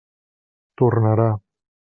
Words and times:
Tornarà. 0.81 1.29